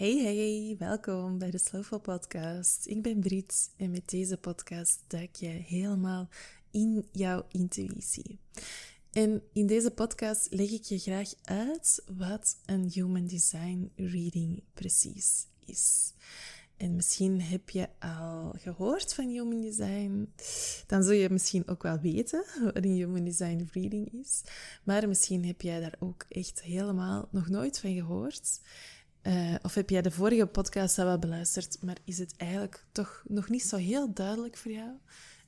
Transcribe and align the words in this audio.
Hey 0.00 0.18
hey, 0.18 0.76
welkom 0.78 1.38
bij 1.38 1.50
de 1.50 1.58
Slowful 1.58 2.00
Podcast. 2.00 2.86
Ik 2.86 3.02
ben 3.02 3.20
Brit 3.20 3.70
en 3.76 3.90
met 3.90 4.08
deze 4.08 4.36
podcast 4.36 5.02
duik 5.06 5.36
je 5.36 5.46
helemaal 5.46 6.28
in 6.70 7.08
jouw 7.12 7.46
intuïtie. 7.48 8.38
En 9.12 9.42
in 9.52 9.66
deze 9.66 9.90
podcast 9.90 10.46
leg 10.50 10.70
ik 10.70 10.82
je 10.82 10.98
graag 10.98 11.28
uit 11.42 12.02
wat 12.16 12.56
een 12.66 12.90
Human 12.92 13.26
Design 13.26 13.92
Reading 13.96 14.62
precies 14.74 15.46
is. 15.64 16.12
En 16.76 16.96
misschien 16.96 17.40
heb 17.40 17.70
je 17.70 17.88
al 17.98 18.54
gehoord 18.58 19.14
van 19.14 19.28
Human 19.28 19.60
Design. 19.60 20.32
Dan 20.86 21.02
zul 21.02 21.14
je 21.14 21.30
misschien 21.30 21.68
ook 21.68 21.82
wel 21.82 21.98
weten 21.98 22.44
wat 22.62 22.76
een 22.76 22.94
Human 22.94 23.24
Design 23.24 23.68
Reading 23.72 24.12
is. 24.12 24.42
Maar 24.84 25.08
misschien 25.08 25.44
heb 25.44 25.60
jij 25.60 25.80
daar 25.80 25.96
ook 25.98 26.24
echt 26.28 26.62
helemaal 26.62 27.28
nog 27.30 27.48
nooit 27.48 27.78
van 27.78 27.94
gehoord. 27.94 28.60
Uh, 29.22 29.54
of 29.62 29.74
heb 29.74 29.90
jij 29.90 30.02
de 30.02 30.10
vorige 30.10 30.46
podcast 30.46 30.98
al 30.98 31.04
wel 31.04 31.18
beluisterd, 31.18 31.82
maar 31.82 31.96
is 32.04 32.18
het 32.18 32.36
eigenlijk 32.36 32.84
toch 32.92 33.22
nog 33.28 33.48
niet 33.48 33.62
zo 33.62 33.76
heel 33.76 34.14
duidelijk 34.14 34.56
voor 34.56 34.72
jou? 34.72 34.90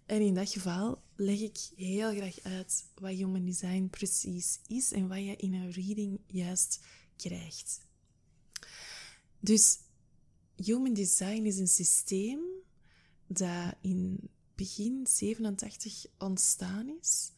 En 0.06 0.20
in 0.20 0.34
dat 0.34 0.50
geval 0.50 1.02
leg 1.16 1.40
ik 1.40 1.58
heel 1.76 2.14
graag 2.14 2.40
uit 2.42 2.84
wat 2.94 3.10
Human 3.10 3.44
Design 3.44 3.86
precies 3.90 4.60
is 4.66 4.92
en 4.92 5.08
wat 5.08 5.18
je 5.18 5.36
in 5.36 5.54
een 5.54 5.70
reading 5.70 6.20
juist 6.26 6.80
krijgt. 7.16 7.80
Dus 9.40 9.78
Human 10.56 10.92
Design 10.92 11.44
is 11.44 11.58
een 11.58 11.68
systeem 11.68 12.40
dat 13.26 13.74
in 13.80 14.30
begin 14.54 15.06
87 15.06 16.06
ontstaan 16.18 16.98
is. 17.00 17.32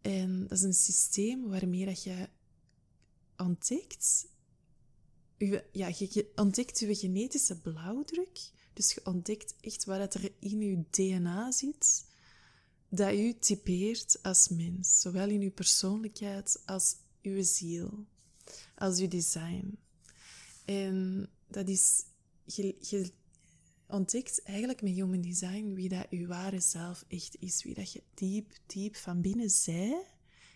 En 0.00 0.40
dat 0.40 0.58
is 0.58 0.62
een 0.62 0.74
systeem 0.74 1.48
waarmee 1.48 1.84
dat 1.84 2.02
je 2.02 2.28
ontdekt 3.36 4.26
ja, 5.72 5.92
je 5.98 6.32
ontdekt 6.34 6.78
je 6.78 6.94
genetische 6.94 7.60
blauwdruk. 7.60 8.50
Dus 8.72 8.92
je 8.92 9.00
ontdekt 9.04 9.54
echt 9.60 9.84
wat 9.84 10.14
er 10.14 10.32
in 10.38 10.60
je 10.60 10.84
DNA 10.90 11.52
zit, 11.52 12.06
dat 12.88 13.16
je 13.16 13.38
typeert 13.38 14.18
als 14.22 14.48
mens. 14.48 15.00
Zowel 15.00 15.28
in 15.28 15.40
je 15.40 15.50
persoonlijkheid 15.50 16.62
als 16.66 16.94
je 17.20 17.42
ziel, 17.42 18.06
als 18.74 18.98
je 18.98 19.08
design. 19.08 19.78
En 20.64 21.28
dat 21.48 21.68
is, 21.68 22.04
je, 22.44 22.76
je 22.80 23.12
ontdekt 23.88 24.42
eigenlijk 24.42 24.82
met 24.82 24.92
Human 24.92 25.20
Design 25.20 25.72
wie 25.74 25.88
dat 25.88 26.06
je 26.10 26.26
ware 26.26 26.60
zelf 26.60 27.04
echt 27.08 27.36
is. 27.40 27.62
Wie 27.62 27.74
dat 27.74 27.92
je 27.92 28.02
diep, 28.14 28.52
diep 28.66 28.96
van 28.96 29.20
binnen 29.20 29.50
zij, 29.50 30.06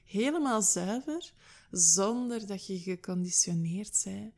helemaal 0.05 0.63
zuiver, 0.63 1.33
zonder 1.71 2.47
dat 2.47 2.67
je 2.67 2.79
geconditioneerd 2.79 3.97
zij 3.97 4.33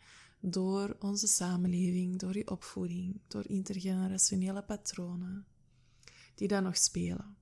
door 0.44 0.96
onze 0.98 1.26
samenleving, 1.26 2.18
door 2.18 2.36
je 2.36 2.50
opvoeding, 2.50 3.20
door 3.28 3.48
intergenerationele 3.48 4.62
patronen 4.62 5.46
die 6.34 6.48
daar 6.48 6.62
nog 6.62 6.76
spelen. 6.76 7.36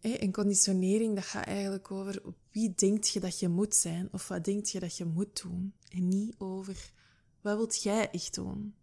En 0.00 0.32
conditionering, 0.32 1.14
dat 1.14 1.24
gaat 1.24 1.46
eigenlijk 1.46 1.90
over 1.90 2.22
wie 2.50 2.74
denkt 2.74 3.08
je 3.08 3.20
dat 3.20 3.38
je 3.38 3.48
moet 3.48 3.74
zijn 3.74 4.08
of 4.12 4.28
wat 4.28 4.44
denkt 4.44 4.70
je 4.70 4.80
dat 4.80 4.96
je 4.96 5.04
moet 5.04 5.42
doen. 5.42 5.74
En 5.88 6.08
niet 6.08 6.34
over 6.38 6.92
wat 7.40 7.56
wilt 7.56 7.82
jij 7.82 8.10
echt 8.10 8.34
doen. 8.34 8.74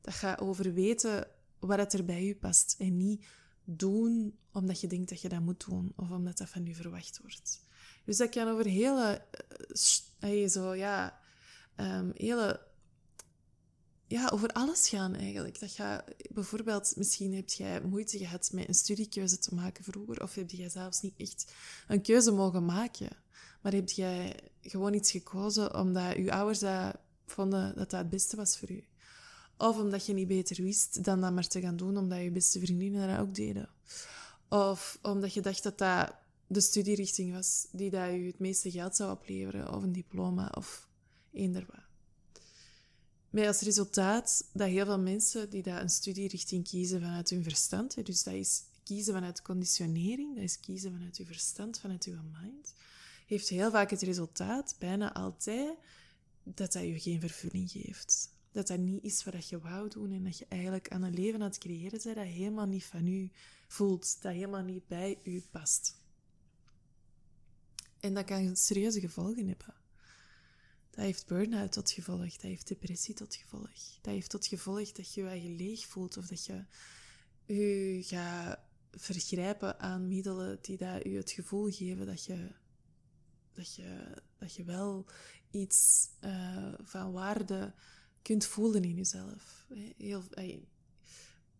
Dat 0.00 0.14
gaat 0.14 0.40
over 0.40 0.72
weten 0.72 1.28
wat 1.58 1.92
er 1.92 2.04
bij 2.04 2.24
je 2.24 2.36
past 2.36 2.74
en 2.78 2.96
niet 2.96 3.24
doen 3.64 4.38
omdat 4.52 4.80
je 4.80 4.86
denkt 4.86 5.08
dat 5.08 5.20
je 5.20 5.28
dat 5.28 5.40
moet 5.40 5.66
doen 5.66 5.92
of 5.96 6.10
omdat 6.10 6.38
dat 6.38 6.48
van 6.48 6.64
je 6.64 6.74
verwacht 6.74 7.20
wordt. 7.20 7.62
Dus 8.04 8.16
dat 8.16 8.28
kan 8.28 8.48
over 8.48 8.64
hele, 8.64 9.22
uh, 10.20 10.48
zo, 10.48 10.74
ja, 10.74 11.20
um, 11.76 12.12
hele, 12.14 12.60
ja, 14.06 14.28
over 14.32 14.48
alles 14.48 14.88
gaan 14.88 15.14
eigenlijk. 15.14 15.60
Dat 15.60 15.70
gaat, 15.70 16.04
bijvoorbeeld, 16.30 16.92
misschien 16.96 17.34
heb 17.34 17.48
jij 17.48 17.80
moeite 17.80 18.18
gehad 18.18 18.50
met 18.52 18.68
een 18.68 18.74
studiekeuze 18.74 19.38
te 19.38 19.54
maken 19.54 19.84
vroeger, 19.84 20.22
of 20.22 20.34
heb 20.34 20.50
jij 20.50 20.68
zelfs 20.68 21.00
niet 21.00 21.14
echt 21.16 21.52
een 21.88 22.02
keuze 22.02 22.30
mogen 22.30 22.64
maken. 22.64 23.08
Maar 23.62 23.72
heb 23.72 23.90
jij 23.90 24.40
gewoon 24.60 24.94
iets 24.94 25.10
gekozen 25.10 25.74
omdat 25.78 26.16
je 26.16 26.32
ouders 26.32 26.58
dat 26.58 26.96
vonden 27.26 27.74
dat 27.76 27.90
dat 27.90 28.00
het 28.00 28.10
beste 28.10 28.36
was 28.36 28.58
voor 28.58 28.72
je. 28.72 28.84
Of 29.56 29.78
omdat 29.78 30.06
je 30.06 30.12
niet 30.12 30.28
beter 30.28 30.62
wist 30.62 31.04
dan 31.04 31.20
dat 31.20 31.32
maar 31.32 31.48
te 31.48 31.60
gaan 31.60 31.76
doen, 31.76 31.96
omdat 31.96 32.22
je 32.22 32.30
beste 32.30 32.60
vriendinnen 32.60 33.08
dat 33.08 33.18
ook 33.18 33.34
deden. 33.34 33.68
Of 34.48 34.98
omdat 35.02 35.34
je 35.34 35.40
dacht 35.40 35.62
dat 35.62 35.78
dat 35.78 36.14
de 36.46 36.60
studierichting 36.60 37.32
was 37.32 37.66
die 37.72 37.90
dat 37.90 38.10
je 38.10 38.26
het 38.26 38.38
meeste 38.38 38.70
geld 38.70 38.96
zou 38.96 39.10
opleveren, 39.10 39.74
of 39.74 39.82
een 39.82 39.92
diploma, 39.92 40.52
of 40.54 40.88
eender 41.32 41.66
wat. 41.66 41.80
Met 43.30 43.46
als 43.46 43.60
resultaat 43.60 44.48
dat 44.52 44.68
heel 44.68 44.84
veel 44.84 45.00
mensen 45.00 45.50
die 45.50 45.62
dat 45.62 45.80
een 45.80 45.88
studierichting 45.88 46.68
kiezen 46.68 47.00
vanuit 47.00 47.30
hun 47.30 47.42
verstand, 47.42 48.06
dus 48.06 48.22
dat 48.22 48.34
is 48.34 48.62
kiezen 48.82 49.14
vanuit 49.14 49.42
conditionering, 49.42 50.34
dat 50.34 50.44
is 50.44 50.60
kiezen 50.60 50.92
vanuit 50.92 51.16
je 51.16 51.26
verstand, 51.26 51.78
vanuit 51.78 52.04
je 52.04 52.18
mind, 52.42 52.74
heeft 53.26 53.48
heel 53.48 53.70
vaak 53.70 53.90
het 53.90 54.02
resultaat, 54.02 54.76
bijna 54.78 55.14
altijd, 55.14 55.74
dat 56.42 56.72
dat 56.72 56.82
je 56.82 57.00
geen 57.00 57.20
vervulling 57.20 57.70
geeft. 57.70 58.30
Dat 58.50 58.66
dat 58.66 58.78
niet 58.78 59.04
is 59.04 59.24
wat 59.24 59.48
je 59.48 59.60
wou 59.60 59.88
doen 59.88 60.12
en 60.12 60.24
dat 60.24 60.38
je 60.38 60.46
eigenlijk 60.48 60.88
aan 60.88 61.02
een 61.02 61.14
leven 61.14 61.40
aan 61.40 61.48
het 61.48 61.58
creëren 61.58 62.00
bent 62.02 62.16
dat 62.16 62.24
helemaal 62.24 62.66
niet 62.66 62.84
van 62.84 63.06
u 63.06 63.30
voelt, 63.68 64.22
dat 64.22 64.32
helemaal 64.32 64.62
niet 64.62 64.86
bij 64.86 65.18
u 65.22 65.42
past. 65.50 66.00
En 68.02 68.14
dat 68.14 68.24
kan 68.24 68.56
serieuze 68.56 69.00
gevolgen 69.00 69.46
hebben. 69.46 69.74
Dat 70.90 71.04
heeft 71.04 71.26
burn-out 71.26 71.72
tot 71.72 71.90
gevolg, 71.90 72.32
dat 72.32 72.42
heeft 72.42 72.68
depressie 72.68 73.14
tot 73.14 73.34
gevolg. 73.34 73.98
Dat 74.00 74.14
heeft 74.14 74.30
tot 74.30 74.46
gevolg 74.46 74.92
dat 74.92 75.14
je 75.14 75.22
je 75.22 75.48
leeg 75.48 75.86
voelt 75.86 76.16
of 76.16 76.26
dat 76.26 76.44
je 76.44 76.64
je 77.46 78.02
gaat 78.04 78.58
vergrijpen 78.90 79.80
aan 79.80 80.08
middelen 80.08 80.58
die 80.60 80.76
dat 80.76 81.02
je 81.02 81.16
het 81.16 81.30
gevoel 81.30 81.70
geven 81.70 82.06
dat 82.06 82.24
je, 82.24 82.52
dat 83.52 83.74
je, 83.74 84.22
dat 84.38 84.54
je 84.54 84.64
wel 84.64 85.06
iets 85.50 86.08
uh, 86.20 86.74
van 86.82 87.12
waarde 87.12 87.74
kunt 88.22 88.44
voelen 88.44 88.82
in 88.82 88.94
jezelf. 88.94 89.66
Heel, 89.96 90.24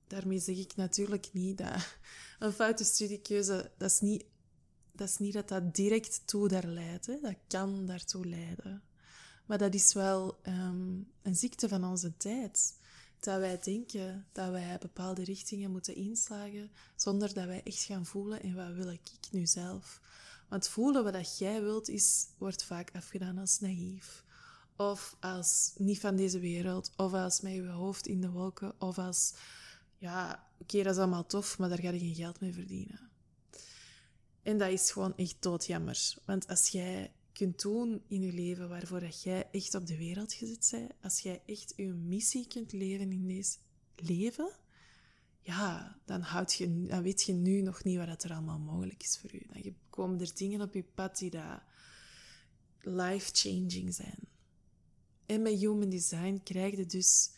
daarmee 0.06 0.38
zeg 0.38 0.56
ik 0.56 0.76
natuurlijk 0.76 1.32
niet 1.32 1.58
dat 1.58 1.96
een 2.38 2.52
foute 2.52 2.84
studiekeuze, 2.84 3.70
dat 3.78 3.90
is 3.90 4.00
niet 4.00 4.24
dat, 4.92 5.08
is 5.08 5.18
niet 5.18 5.32
dat, 5.32 5.48
dat 5.48 5.74
direct 5.74 6.22
toe 6.24 6.48
daar 6.48 6.66
leidt. 6.66 7.06
Hè. 7.06 7.20
Dat 7.20 7.36
kan 7.46 7.86
daartoe 7.86 8.26
leiden. 8.26 8.82
Maar 9.46 9.58
dat 9.58 9.74
is 9.74 9.92
wel 9.92 10.38
ehm, 10.42 11.00
een 11.22 11.36
ziekte 11.36 11.68
van 11.68 11.84
onze 11.84 12.16
tijd. 12.16 12.80
Dat 13.20 13.38
wij 13.38 13.58
denken 13.58 14.26
dat 14.32 14.50
wij 14.50 14.78
bepaalde 14.80 15.24
richtingen 15.24 15.70
moeten 15.70 15.94
inslagen 15.94 16.70
zonder 16.96 17.34
dat 17.34 17.46
wij 17.46 17.62
echt 17.62 17.82
gaan 17.82 18.06
voelen 18.06 18.42
en 18.42 18.54
wat 18.54 18.74
wil 18.74 18.90
ik 18.90 19.10
nu 19.30 19.46
zelf. 19.46 20.00
Want 20.48 20.68
voelen 20.68 21.04
wat 21.04 21.12
dat 21.12 21.38
jij 21.38 21.62
wilt 21.62 21.88
is, 21.88 22.26
wordt 22.38 22.64
vaak 22.64 22.90
afgedaan 22.92 23.38
als 23.38 23.60
naïef. 23.60 24.24
Of 24.76 25.16
als 25.20 25.72
niet 25.76 26.00
van 26.00 26.16
deze 26.16 26.38
wereld. 26.38 26.92
Of 26.96 27.12
als 27.12 27.40
met 27.40 27.52
je 27.52 27.66
hoofd 27.66 28.06
in 28.06 28.20
de 28.20 28.30
wolken. 28.30 28.80
Of 28.80 28.98
als, 28.98 29.34
ja, 29.98 30.46
oké, 30.58 30.82
dat 30.82 30.92
is 30.92 30.98
allemaal 30.98 31.26
tof, 31.26 31.58
maar 31.58 31.68
daar 31.68 31.78
ga 31.78 31.90
je 31.90 31.98
geen 31.98 32.14
geld 32.14 32.40
mee 32.40 32.52
verdienen. 32.52 33.11
En 34.42 34.58
dat 34.58 34.70
is 34.70 34.90
gewoon 34.90 35.16
echt 35.16 35.36
doodjammer. 35.40 36.14
Want 36.24 36.48
als 36.48 36.68
jij 36.68 37.12
kunt 37.32 37.62
doen 37.62 38.02
in 38.08 38.20
je 38.20 38.32
leven 38.32 38.68
waarvoor 38.68 39.00
dat 39.00 39.22
jij 39.22 39.48
echt 39.50 39.74
op 39.74 39.86
de 39.86 39.96
wereld 39.96 40.32
gezet 40.32 40.68
bent, 40.70 40.92
als 41.02 41.20
jij 41.20 41.42
echt 41.46 41.72
je 41.76 41.86
missie 41.86 42.46
kunt 42.46 42.72
leven 42.72 43.12
in 43.12 43.26
deze 43.26 43.56
leven, 43.96 44.52
ja, 45.40 45.98
dan, 46.04 46.20
houd 46.20 46.54
je, 46.54 46.86
dan 46.86 47.02
weet 47.02 47.22
je 47.22 47.32
nu 47.32 47.60
nog 47.60 47.84
niet 47.84 47.98
wat 47.98 48.24
er 48.24 48.32
allemaal 48.32 48.58
mogelijk 48.58 49.02
is 49.02 49.18
voor 49.18 49.30
je. 49.32 49.62
Dan 49.62 49.74
komen 49.90 50.20
er 50.20 50.34
dingen 50.34 50.60
op 50.60 50.74
je 50.74 50.84
pad 50.94 51.18
die 51.18 51.32
life-changing 52.80 53.94
zijn. 53.94 54.18
En 55.26 55.42
met 55.42 55.58
Human 55.58 55.88
Design 55.88 56.40
krijg 56.44 56.76
je 56.76 56.86
dus 56.86 57.30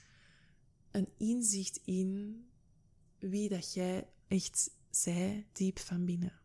een 0.90 1.08
inzicht 1.18 1.80
in 1.84 2.44
wie 3.18 3.48
dat 3.48 3.72
jij 3.72 4.08
echt 4.28 4.70
zij 4.90 5.46
diep 5.52 5.78
van 5.78 6.04
binnen. 6.04 6.42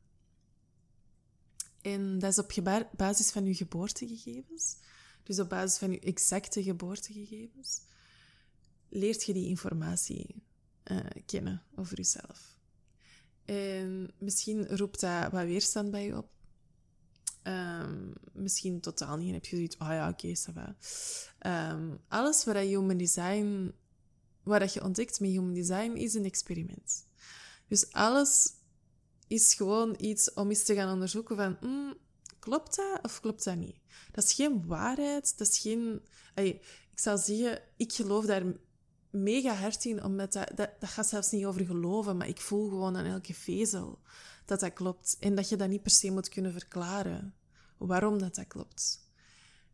En 1.82 2.20
dat 2.20 2.32
is 2.32 2.40
op 2.40 2.88
basis 2.96 3.32
van 3.32 3.46
je 3.46 3.56
geboortegegevens. 3.56 4.78
Dus 5.24 5.40
op 5.40 5.50
basis 5.50 5.78
van 5.78 5.92
je 5.92 6.00
exacte 6.00 6.64
geboortegegevens 6.64 7.82
leert 8.90 9.24
je 9.24 9.34
die 9.34 9.48
informatie 9.48 10.44
uh, 10.84 11.00
kennen 11.26 11.64
over 11.76 11.98
jezelf. 11.98 12.58
En 13.46 14.14
misschien 14.18 14.68
roept 14.68 15.00
dat 15.00 15.32
wat 15.32 15.46
weerstand 15.46 15.92
bij 15.92 16.06
je 16.06 16.18
op. 16.18 16.30
Um, 17.44 18.14
misschien 18.34 18.80
totaal 18.80 19.18
niet. 19.18 19.28
En 19.28 19.34
heb 19.34 19.46
je 19.46 19.56
zoiets 19.56 19.78
oh 19.78 19.88
ja, 19.88 20.10
oké, 20.10 20.36
okay, 20.50 20.76
um, 21.72 22.00
alles 22.08 22.44
wat 22.44 22.56
human 22.56 22.98
design, 22.98 23.72
wat 24.44 24.74
je 24.74 24.84
ontdekt 24.84 25.20
met 25.20 25.30
human 25.30 25.54
design, 25.54 25.92
is 25.92 26.14
een 26.14 26.26
experiment. 26.26 27.08
Dus 27.68 27.92
alles 27.92 28.54
is 29.30 29.54
gewoon 29.54 29.96
iets 30.00 30.34
om 30.34 30.50
eens 30.50 30.64
te 30.64 30.76
gaan 30.76 30.94
onderzoeken 30.94 31.36
van, 31.36 31.58
mm, 31.62 31.94
Klopt 32.40 32.76
dat 32.76 33.00
of 33.02 33.20
klopt 33.20 33.44
dat 33.44 33.56
niet? 33.56 33.80
Dat 34.12 34.24
is 34.24 34.34
geen 34.34 34.66
waarheid. 34.68 35.38
Dat 35.38 35.48
is 35.48 35.58
geen... 35.58 36.02
ik 36.36 36.66
zou 36.96 37.18
zeggen, 37.18 37.62
ik 37.78 37.94
geloof 37.94 38.26
daar 38.26 38.44
mega 39.10 39.54
hard 39.54 39.86
in, 39.86 40.04
omdat 40.04 40.34
dat, 40.34 40.52
dat, 40.56 40.70
dat 40.80 40.90
gaat 40.90 41.08
zelfs 41.08 41.32
niet 41.32 41.46
over 41.46 41.66
geloven, 41.66 42.18
maar 42.18 42.28
ik 42.28 42.42
voel 42.42 42.70
gewoon 42.70 42.98
aan 42.98 43.06
elke 43.06 43.34
vezel 43.34 44.00
dat 44.46 44.60
dat 44.60 44.74
klopt. 44.74 45.18
En 45.20 45.36
dat 45.36 45.50
je 45.50 45.56
dat 45.56 45.70
niet 45.70 45.82
per 45.82 45.92
se 45.92 46.12
moet 46.12 46.30
kunnen 46.30 46.52
verklaren, 46.52 47.36
waarom 47.78 48.20
dat 48.20 48.36
dat 48.36 48.48
klopt. 48.48 49.08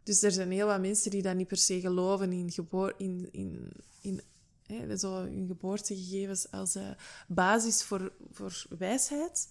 Dus 0.03 0.23
er 0.23 0.31
zijn 0.31 0.51
heel 0.51 0.67
wat 0.67 0.81
mensen 0.81 1.11
die 1.11 1.21
dat 1.21 1.35
niet 1.35 1.47
per 1.47 1.57
se 1.57 1.79
geloven 1.79 2.31
in, 2.31 2.51
geboor 2.51 2.93
in, 2.97 3.29
in, 3.31 3.71
in 4.01 4.21
hè, 4.67 4.97
zo 4.97 5.13
hun 5.13 5.47
geboortegegevens 5.47 6.51
als 6.51 6.75
uh, 6.75 6.89
basis 7.27 7.83
voor, 7.83 8.13
voor 8.31 8.65
wijsheid. 8.77 9.49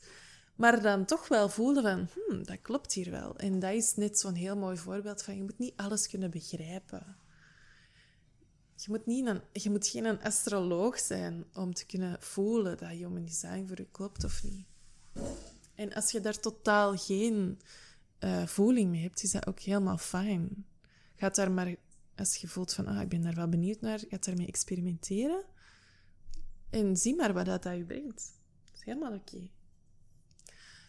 Maar 0.56 0.82
dan 0.82 1.04
toch 1.04 1.28
wel 1.28 1.48
voelen 1.48 1.82
van, 1.82 2.08
hmm, 2.14 2.44
dat 2.44 2.62
klopt 2.62 2.92
hier 2.92 3.10
wel. 3.10 3.36
En 3.36 3.58
dat 3.58 3.72
is 3.72 3.94
net 3.94 4.18
zo'n 4.18 4.34
heel 4.34 4.56
mooi 4.56 4.76
voorbeeld 4.76 5.22
van, 5.22 5.36
je 5.36 5.42
moet 5.42 5.58
niet 5.58 5.76
alles 5.76 6.08
kunnen 6.08 6.30
begrijpen. 6.30 7.16
Je 8.76 8.90
moet, 8.90 9.06
niet 9.06 9.26
een, 9.26 9.40
je 9.52 9.70
moet 9.70 9.86
geen 9.86 10.04
een 10.04 10.22
astroloog 10.22 10.98
zijn 10.98 11.44
om 11.54 11.74
te 11.74 11.86
kunnen 11.86 12.16
voelen 12.20 12.76
dat 12.76 12.88
human 12.88 13.24
design 13.24 13.64
voor 13.66 13.78
je 13.78 13.88
klopt 13.90 14.24
of 14.24 14.42
niet. 14.42 14.66
En 15.74 15.92
als 15.92 16.10
je 16.10 16.20
daar 16.20 16.40
totaal 16.40 16.96
geen 16.96 17.60
uh, 18.20 18.46
voeling 18.46 18.90
mee 18.90 19.02
hebt, 19.02 19.22
is 19.22 19.30
dat 19.30 19.46
ook 19.46 19.60
helemaal 19.60 19.98
fijn. 19.98 20.66
Gaat 21.16 21.34
daar 21.34 21.50
maar, 21.50 21.74
als 22.16 22.36
je 22.36 22.48
voelt 22.48 22.74
van, 22.74 22.86
ah, 22.86 23.00
ik 23.00 23.08
ben 23.08 23.22
daar 23.22 23.34
wel 23.34 23.48
benieuwd 23.48 23.80
naar, 23.80 23.98
gaat 24.08 24.24
daarmee 24.24 24.46
experimenteren. 24.46 25.44
En 26.70 26.96
zie 26.96 27.14
maar 27.14 27.32
wat 27.32 27.46
dat, 27.46 27.62
dat 27.62 27.76
je 27.76 27.84
brengt. 27.84 28.32
Dat 28.64 28.74
is 28.74 28.84
helemaal 28.84 29.12
oké. 29.12 29.48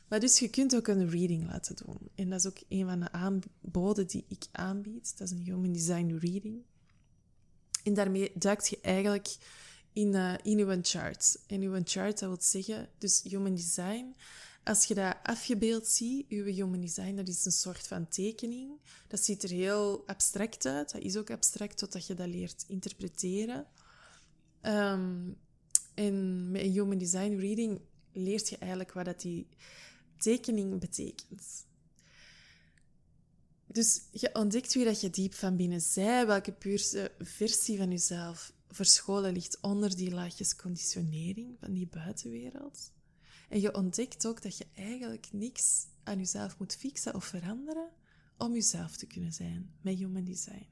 Maar 0.08 0.20
dus 0.20 0.40
je 0.40 0.50
kunt 0.50 0.76
ook 0.76 0.88
een 0.88 1.10
reading 1.10 1.48
laten 1.48 1.76
doen. 1.76 2.10
En 2.16 2.30
dat 2.30 2.40
is 2.40 2.48
ook 2.48 2.64
een 2.70 2.86
van 2.86 3.00
de 3.00 3.12
aanboden 3.12 4.08
die 4.08 4.26
ik 4.28 4.44
aanbied. 4.52 5.18
Dat 5.18 5.28
is 5.28 5.34
een 5.34 5.44
Human 5.44 5.72
Design 5.72 6.18
Reading. 6.20 6.64
En 7.84 7.94
daarmee 7.94 8.32
duikt 8.36 8.68
je 8.68 8.80
eigenlijk 8.82 9.38
in, 9.94 10.14
uh, 10.14 10.34
in 10.44 10.60
uw 10.60 10.80
chart. 10.82 11.40
En 11.48 11.62
uw 11.62 11.82
chart, 11.84 12.20
dat 12.20 12.30
wil 12.30 12.38
zeggen, 12.42 12.90
dus 12.98 13.22
Human 13.24 13.56
Design, 13.56 14.16
als 14.66 14.86
je 14.86 14.94
dat 14.94 15.16
afgebeeld 15.24 15.88
ziet, 15.88 16.26
uw 16.30 16.44
Human 16.44 16.82
Design, 16.82 17.16
dat 17.16 17.28
is 17.28 17.46
een 17.46 17.52
soort 17.52 17.88
van 17.88 18.08
tekening. 18.08 18.80
Dat 19.08 19.24
ziet 19.24 19.44
er 19.44 19.50
heel 19.50 20.04
abstract 20.08 20.66
uit. 20.66 20.92
Dat 20.92 21.02
is 21.02 21.18
ook 21.18 21.30
abstract 21.30 21.78
totdat 21.78 22.08
je 22.08 22.14
dat 22.14 22.28
leert 22.28 22.66
interpreteren. 22.68 23.68
Ehm, 24.62 25.32
en 25.94 26.52
met 26.52 26.62
een 26.62 26.72
Human 26.72 26.98
Design 26.98 27.36
reading 27.36 27.82
leert 28.12 28.50
je 28.50 28.58
eigenlijk 28.58 28.92
wat 28.92 29.06
dat 29.06 29.22
die 29.22 29.48
tekening 30.18 30.80
betekent. 30.80 31.66
Dus 33.68 34.02
je 34.12 34.36
ontdekt 34.36 34.74
wie 34.74 34.86
dat 34.86 35.02
je 35.02 35.10
diep 35.10 35.34
van 35.34 35.56
binnen 35.56 35.82
zij, 35.82 36.28
welke 36.28 36.52
puurste 36.52 37.12
versie 37.20 37.78
van 37.78 37.90
jezelf 37.90 38.54
verscholen 38.70 39.34
ligt 39.34 39.62
onder 39.62 39.96
die 39.96 40.12
laagjes 40.12 40.56
conditionering 40.56 41.58
van 41.60 41.74
die 41.74 41.88
buitenwereld. 41.88 42.92
En 43.50 43.62
je 43.62 43.74
ontdekt 43.74 44.28
ook 44.28 44.42
dat 44.42 44.58
je 44.58 44.68
eigenlijk 44.74 45.28
niks 45.32 45.86
aan 46.04 46.18
jezelf 46.18 46.58
moet 46.60 46.76
fixen 46.76 47.16
of 47.16 47.26
veranderen 47.26 47.90
om 48.38 48.54
jezelf 48.54 48.98
te 48.98 49.06
kunnen 49.06 49.34
zijn 49.34 49.74
met 49.82 49.98
Human 49.98 50.24
Design. 50.24 50.68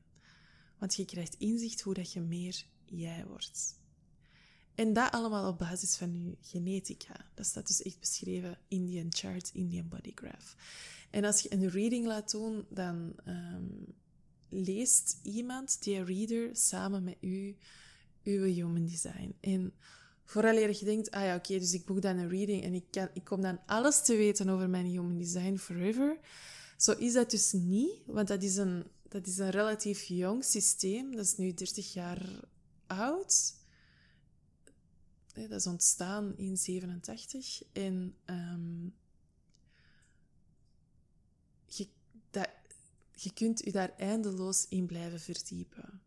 Want 0.77 0.95
je 0.95 1.05
krijgt 1.05 1.35
inzicht 1.35 1.81
hoe 1.81 1.93
dat 1.93 2.13
je 2.13 2.21
meer 2.21 2.65
jij 2.85 3.25
wordt. 3.27 3.81
En 4.75 4.93
dat 4.93 5.11
allemaal 5.11 5.47
op 5.47 5.57
basis 5.57 5.95
van 5.95 6.13
je 6.13 6.37
genetica. 6.41 7.25
Dat 7.33 7.45
staat 7.45 7.67
dus 7.67 7.81
echt 7.81 7.99
beschreven 7.99 8.57
in 8.67 8.85
die 8.85 9.05
chart, 9.09 9.49
in 9.53 9.67
die 9.67 9.83
body 9.83 10.11
graph. 10.15 10.55
En 11.09 11.23
als 11.23 11.41
je 11.41 11.53
een 11.53 11.69
reading 11.69 12.05
laat 12.05 12.31
doen, 12.31 12.65
dan 12.69 13.13
ehm, 13.25 13.65
leest 14.49 15.19
iemand, 15.23 15.83
die 15.83 16.03
reader, 16.03 16.55
samen 16.55 17.03
met 17.03 17.17
u, 17.21 17.55
uw 18.23 18.43
human 18.43 18.85
design. 18.85 19.35
En 19.39 19.73
vooral 20.25 20.55
je 20.55 20.85
denkt, 20.85 21.11
ah 21.11 21.23
ja, 21.23 21.35
oké, 21.35 21.59
dus 21.59 21.73
ik 21.73 21.85
boek 21.85 22.01
dan 22.01 22.17
een 22.17 22.29
reading 22.29 22.63
en 22.63 22.73
ik, 22.73 22.85
kan, 22.91 23.09
ik 23.13 23.23
kom 23.23 23.41
dan 23.41 23.59
alles 23.65 24.03
te 24.03 24.15
weten 24.15 24.49
over 24.49 24.69
mijn 24.69 24.85
human 24.85 25.17
design 25.17 25.55
forever. 25.55 26.17
Zo 26.77 26.91
is 26.91 27.13
dat 27.13 27.31
dus 27.31 27.51
niet, 27.51 27.91
want 28.05 28.27
dat 28.27 28.43
is 28.43 28.55
een, 28.55 28.83
dat 29.09 29.27
is 29.27 29.37
een 29.37 29.49
relatief 29.49 30.03
jong 30.03 30.43
systeem. 30.43 31.15
Dat 31.15 31.25
is 31.25 31.37
nu 31.37 31.53
30 31.53 31.93
jaar 31.93 32.39
oud. 32.87 33.53
Dat 35.33 35.51
is 35.51 35.67
ontstaan 35.67 36.37
in 36.37 36.57
87. 36.57 37.61
En 37.73 38.15
um, 38.25 38.95
je, 41.65 41.87
dat, 42.29 42.49
je 43.11 43.33
kunt 43.33 43.63
je 43.63 43.71
daar 43.71 43.93
eindeloos 43.97 44.65
in 44.69 44.85
blijven 44.85 45.19
verdiepen. 45.19 46.01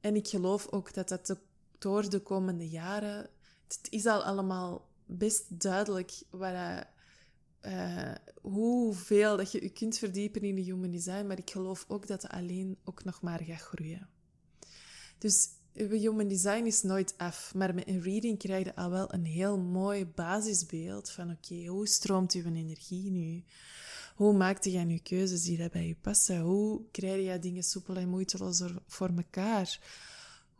En 0.00 0.16
ik 0.16 0.28
geloof 0.28 0.68
ook 0.68 0.94
dat 0.94 1.08
dat 1.08 1.36
door 1.80 2.10
de 2.10 2.20
komende 2.20 2.68
jaren... 2.68 3.30
Het 3.66 3.86
is 3.90 4.06
al 4.06 4.22
allemaal 4.22 4.88
best 5.06 5.60
duidelijk 5.60 6.22
wat, 6.30 6.54
uh, 7.62 8.14
hoeveel 8.40 9.36
dat 9.36 9.52
je 9.52 9.62
je 9.62 9.70
kunt 9.70 9.98
verdiepen 9.98 10.42
in 10.42 10.54
de 10.54 10.62
human 10.62 10.90
design, 10.90 11.26
maar 11.26 11.38
ik 11.38 11.50
geloof 11.50 11.84
ook 11.88 12.06
dat 12.06 12.22
het 12.22 12.30
alleen 12.30 12.78
ook 12.84 13.04
nog 13.04 13.22
maar 13.22 13.42
gaat 13.42 13.60
groeien. 13.60 14.08
Dus 15.18 15.48
uw 15.74 15.88
human 15.88 16.28
design 16.28 16.64
is 16.64 16.82
nooit 16.82 17.14
af, 17.16 17.54
maar 17.54 17.74
met 17.74 17.88
een 17.88 18.02
reading 18.02 18.38
krijg 18.38 18.64
je 18.64 18.74
al 18.74 18.90
wel 18.90 19.14
een 19.14 19.24
heel 19.24 19.58
mooi 19.58 20.06
basisbeeld 20.06 21.10
van 21.10 21.30
oké, 21.30 21.66
hoe 21.66 21.88
stroomt 21.88 22.32
uw 22.32 22.44
energie 22.44 23.10
nu? 23.10 23.44
Hoe 24.14 24.32
maakte 24.32 24.70
jij 24.70 24.84
nu 24.84 24.98
keuzes 24.98 25.42
die 25.42 25.70
bij 25.70 25.86
je 25.86 25.96
passen? 26.00 26.40
Hoe 26.40 26.82
krijg 26.90 27.32
je 27.32 27.38
dingen 27.38 27.62
soepel 27.62 27.96
en 27.96 28.08
moeiteloos 28.08 28.62
voor 28.86 29.10
elkaar? 29.16 29.78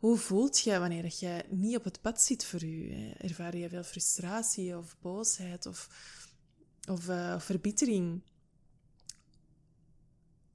Hoe 0.01 0.17
voelt 0.17 0.59
jij 0.59 0.79
wanneer 0.79 1.13
je 1.19 1.43
niet 1.49 1.77
op 1.77 1.83
het 1.83 2.01
pad 2.01 2.21
zit 2.21 2.45
voor 2.45 2.65
je? 2.65 3.13
Ervaar 3.17 3.57
je 3.57 3.69
veel 3.69 3.83
frustratie 3.83 4.77
of 4.77 4.95
boosheid 5.01 5.65
of, 5.65 5.89
of, 6.89 7.07
uh, 7.07 7.39
verbittering? 7.39 8.21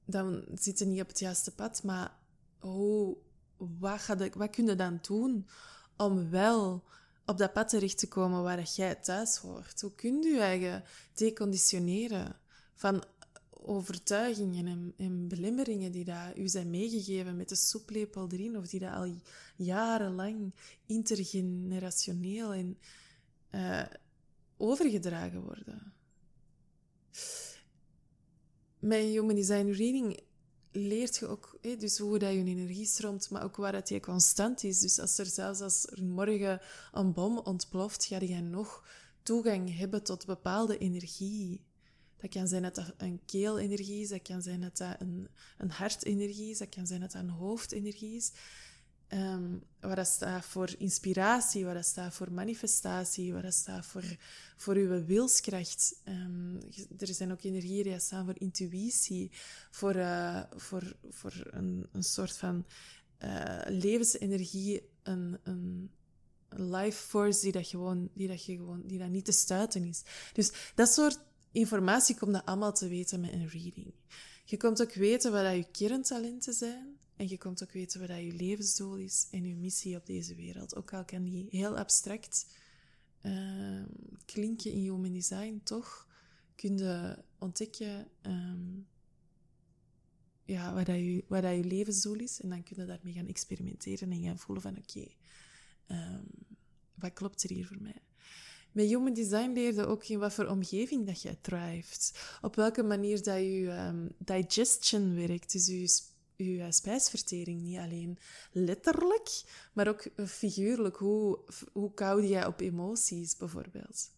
Dan 0.05 0.45
zit 0.53 0.79
je 0.79 0.85
niet 0.85 1.01
op 1.01 1.07
het 1.07 1.19
juiste 1.19 1.55
pad, 1.55 1.83
maar 1.83 2.17
hoe 2.59 3.17
wat, 3.57 3.99
ga 3.99 4.15
je, 4.23 4.31
wat 4.35 4.49
kun 4.49 4.65
je 4.65 4.75
dan 4.75 4.99
doen 5.01 5.47
om 5.97 6.29
wel 6.29 6.83
op 7.25 7.37
dat 7.37 7.53
pad 7.53 7.69
terecht 7.69 7.97
te 7.97 8.07
komen 8.07 8.43
waar 8.43 8.63
jij 8.63 8.95
thuis 8.95 9.37
hoort? 9.37 9.81
Hoe 9.81 9.95
kun 9.95 10.21
je 10.21 10.29
je 10.29 10.39
eigen 10.39 10.83
deconditioneren 11.13 12.35
van 12.75 13.03
overtuigingen 13.61 14.67
en, 14.67 14.93
en 14.97 15.27
belemmeringen 15.27 15.91
die 15.91 16.05
dat 16.05 16.37
u 16.37 16.47
zijn 16.47 16.69
meegegeven 16.69 17.37
met 17.37 17.49
de 17.49 17.55
soeplepel 17.55 18.27
erin, 18.31 18.57
of 18.57 18.67
die 18.67 18.79
dat 18.79 18.93
al 18.93 19.15
jarenlang 19.55 20.53
intergenerationeel 20.85 22.53
en 22.53 22.77
uh, 23.51 23.85
overgedragen 24.57 25.41
worden? 25.41 25.93
Mijn 28.79 29.07
Human 29.07 29.35
Design 29.35 29.71
Reading 29.71 30.19
leert 30.71 31.17
je 31.17 31.27
ook 31.27 31.59
dus 31.61 31.97
hoe 31.97 32.19
dat 32.19 32.31
je 32.31 32.43
energie 32.43 32.85
stroomt, 32.85 33.29
maar 33.29 33.43
ook 33.43 33.55
waar 33.55 33.71
dat 33.71 33.89
je 33.89 33.99
constant 33.99 34.63
is. 34.63 34.79
Dus 34.79 34.99
als 34.99 35.17
er 35.17 35.25
zelfs 35.25 35.61
als 35.61 35.87
er 35.87 36.03
morgen 36.03 36.61
een 36.91 37.13
bom 37.13 37.37
ontploft, 37.37 38.05
ga 38.05 38.19
je 38.19 38.41
nog 38.41 38.87
toegang 39.23 39.77
hebben 39.77 40.03
tot 40.03 40.25
bepaalde 40.25 40.77
energie. 40.77 41.66
Dat 42.17 42.29
kan 42.29 42.47
zijn 42.47 42.61
dat 42.61 42.75
dat 42.75 42.93
een 42.97 43.19
keelenergie 43.25 44.01
is, 44.01 44.09
dat 44.09 44.21
kan 44.21 44.41
zijn 44.41 44.61
dat 44.61 44.77
dat 44.77 44.95
een, 44.99 45.27
een 45.57 45.71
hartenergie 45.71 46.49
is, 46.49 46.57
dat 46.57 46.69
kan 46.69 46.87
zijn 46.87 46.99
dat 46.99 47.11
dat 47.11 47.21
een 47.21 47.29
hoofdenergie 47.29 48.15
is. 48.15 48.31
Um, 49.09 49.63
waar 49.79 49.95
dat 49.95 50.07
staat 50.07 50.45
voor 50.45 50.75
inspiratie, 50.77 51.65
waar 51.65 51.73
dat 51.73 51.85
staat 51.85 52.13
voor 52.13 52.31
manifestatie, 52.31 53.33
waar 53.33 53.41
dat 53.41 53.53
staat 53.53 53.85
voor, 53.85 54.17
voor 54.55 54.75
uw 54.75 55.05
wilskracht. 55.05 56.01
Um, 56.05 56.59
er 56.97 57.07
zijn 57.07 57.31
ook 57.31 57.43
energieën 57.43 57.83
die 57.83 57.99
staan 57.99 58.25
voor 58.25 58.39
intuïtie, 58.39 59.31
voor, 59.71 59.95
uh, 59.95 60.43
voor, 60.55 60.95
voor 61.09 61.33
een, 61.43 61.87
een 61.91 62.03
soort 62.03 62.37
van 62.37 62.65
uh, 63.23 63.59
levensenergie, 63.67 64.89
een, 65.03 65.37
een 65.43 65.91
life 66.49 67.07
force 67.07 67.41
die 67.41 67.51
dat, 67.51 67.67
gewoon, 67.67 68.09
die, 68.13 68.27
dat 68.27 68.45
je 68.45 68.55
gewoon, 68.55 68.83
die 68.85 68.99
dat 68.99 69.09
niet 69.09 69.25
te 69.25 69.31
stuiten 69.31 69.83
is. 69.83 70.03
Dus 70.33 70.51
dat 70.75 70.89
soort 70.89 71.19
informatie 71.57 72.15
komt 72.15 72.33
dat 72.33 72.45
allemaal 72.45 72.73
te 72.73 72.87
weten 72.87 73.19
met 73.19 73.33
een 73.33 73.47
reading. 73.47 73.93
Je 74.45 74.57
komt 74.57 74.81
ook 74.81 74.93
weten 74.93 75.31
wat 75.31 75.55
je 75.55 75.71
kerntalenten 75.71 76.53
zijn. 76.53 76.97
En 77.15 77.29
je 77.29 77.37
komt 77.37 77.63
ook 77.63 77.71
weten 77.71 77.99
wat 77.99 78.09
je 78.09 78.33
levensdoel 78.33 78.95
is 78.95 79.27
en 79.31 79.45
je 79.45 79.55
missie 79.55 79.95
op 79.95 80.05
deze 80.05 80.35
wereld. 80.35 80.75
Ook 80.75 80.93
al 80.93 81.05
kan 81.05 81.23
die 81.23 81.47
heel 81.49 81.77
abstract 81.77 82.47
uh, 83.21 83.83
klinken 84.25 84.71
in 84.71 84.79
human 84.79 85.13
design, 85.13 85.61
toch 85.63 86.07
kun 86.55 86.77
je 86.77 87.23
ontdekken 87.39 88.07
um, 88.21 88.87
ja, 90.45 90.73
wat, 90.73 90.85
dat 90.85 90.95
je, 90.95 91.23
dat 91.27 91.55
je 91.55 91.63
levensdoel 91.63 92.19
is. 92.19 92.41
En 92.41 92.49
dan 92.49 92.63
kun 92.63 92.75
je 92.79 92.85
daarmee 92.85 93.13
gaan 93.13 93.27
experimenteren 93.27 94.11
en 94.11 94.23
gaan 94.23 94.37
voelen 94.37 94.63
van 94.63 94.77
oké, 94.77 95.07
um, 95.87 96.27
wat 96.93 97.13
klopt 97.13 97.43
er 97.43 97.49
hier 97.49 97.67
voor 97.67 97.81
mij? 97.81 98.01
Met 98.77 98.87
Human 98.87 99.13
Design 99.13 99.51
leerde 99.53 99.85
ook 99.85 100.03
in 100.03 100.19
wat 100.19 100.33
voor 100.33 100.45
omgeving 100.45 101.05
dat 101.05 101.21
je 101.21 101.41
thrived. 101.41 102.13
Op 102.41 102.55
welke 102.55 102.83
manier 102.83 103.23
dat 103.23 103.37
je 103.37 103.87
um, 103.89 104.09
digestion 104.17 105.15
werkt, 105.15 105.51
dus 105.51 105.65
je, 105.65 106.01
je 106.43 106.61
eh, 106.61 106.71
spijsvertering. 106.71 107.61
Niet 107.61 107.77
alleen 107.77 108.17
letterlijk, 108.51 109.43
maar 109.73 109.87
ook 109.87 110.07
figuurlijk. 110.25 110.95
Hoe, 110.95 111.39
hoe 111.73 111.93
koude 111.93 112.27
jij 112.27 112.45
op 112.45 112.59
emoties, 112.59 113.37
bijvoorbeeld. 113.37 114.11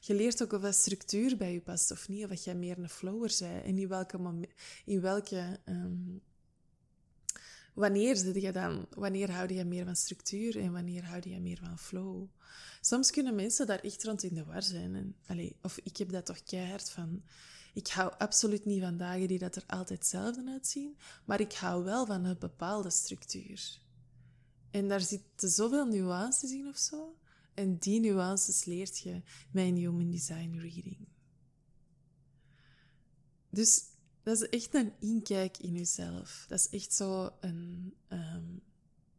Je 0.00 0.14
leert 0.14 0.42
ook 0.42 0.52
of 0.52 0.60
dat 0.60 0.74
structuur 0.74 1.36
bij 1.36 1.52
je 1.52 1.60
past 1.60 1.90
of 1.90 2.08
niet, 2.08 2.22
of 2.24 2.30
dat 2.30 2.44
jij 2.44 2.54
meer 2.54 2.78
een 2.78 2.88
flower 2.88 3.36
bent. 3.40 3.64
En 3.64 3.78
in 3.78 3.88
welke, 3.88 4.18
in 4.84 5.00
welke 5.00 5.58
um, 5.68 6.20
wanneer 7.74 8.16
zit 8.16 8.42
je 8.42 8.52
dan, 8.52 8.86
wanneer 8.90 9.30
houd 9.30 9.50
je 9.50 9.64
meer 9.64 9.84
van 9.84 9.96
structuur 9.96 10.58
en 10.58 10.72
wanneer 10.72 11.04
houd 11.04 11.24
je 11.24 11.40
meer 11.40 11.58
van 11.62 11.78
flow? 11.78 12.28
Soms 12.80 13.10
kunnen 13.10 13.34
mensen 13.34 13.66
daar 13.66 13.78
echt 13.78 14.04
rond 14.04 14.22
in 14.22 14.34
de 14.34 14.44
war 14.44 14.62
zijn. 14.62 14.94
En, 14.94 15.16
allez, 15.26 15.52
of 15.62 15.78
ik 15.82 15.96
heb 15.96 16.10
dat 16.10 16.26
toch 16.26 16.42
keihard 16.42 16.90
van. 16.90 17.22
Ik 17.74 17.88
hou 17.88 18.12
absoluut 18.18 18.64
niet 18.64 18.82
van 18.82 18.96
dagen 18.96 19.28
die 19.28 19.38
dat 19.38 19.56
er 19.56 19.64
altijd 19.66 19.98
hetzelfde 19.98 20.50
uitzien, 20.50 20.96
maar 21.24 21.40
ik 21.40 21.52
hou 21.52 21.84
wel 21.84 22.06
van 22.06 22.24
een 22.24 22.38
bepaalde 22.38 22.90
structuur. 22.90 23.78
En 24.70 24.88
daar 24.88 25.00
zitten 25.00 25.48
zoveel 25.48 25.86
nuances 25.86 26.50
in 26.50 26.68
of 26.68 26.76
zo. 26.76 27.16
En 27.54 27.76
die 27.78 28.00
nuances 28.00 28.64
leert 28.64 28.98
je 28.98 29.22
met 29.50 29.64
een 29.64 29.76
Human 29.76 30.10
Design 30.10 30.56
Reading. 30.58 31.08
Dus 33.50 33.82
dat 34.24 34.40
is 34.40 34.48
echt 34.48 34.74
een 34.74 34.92
inkijk 35.00 35.58
in 35.58 35.72
jezelf. 35.72 36.44
Dat 36.48 36.58
is 36.58 36.68
echt 36.68 36.94
zo 36.94 37.30
een, 37.40 37.94
ehm, 38.08 38.44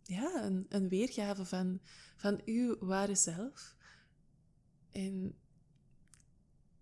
ja, 0.04 0.44
een, 0.44 0.66
een 0.70 0.90
weergave 0.90 1.46
van, 1.46 1.80
van 2.16 2.42
uw 2.46 2.78
ware 2.80 3.16
zelf. 3.16 3.76
En 4.92 5.36